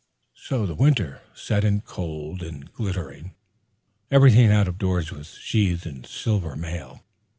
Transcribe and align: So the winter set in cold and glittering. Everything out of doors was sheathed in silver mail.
So 0.33 0.65
the 0.65 0.73
winter 0.73 1.21
set 1.35 1.63
in 1.63 1.81
cold 1.81 2.41
and 2.41 2.73
glittering. 2.73 3.35
Everything 4.09 4.49
out 4.51 4.67
of 4.67 4.79
doors 4.79 5.11
was 5.11 5.35
sheathed 5.35 5.85
in 5.85 6.05
silver 6.05 6.55
mail. 6.55 7.03